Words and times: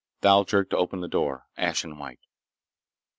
Thal 0.21 0.45
jerked 0.45 0.73
open 0.73 1.01
the 1.01 1.07
door, 1.07 1.45
ashen 1.57 1.95
white. 1.99 2.21